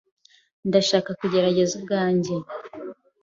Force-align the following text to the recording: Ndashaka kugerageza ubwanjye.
Ndashaka 0.67 1.09
kugerageza 1.19 1.73
ubwanjye. 1.79 2.35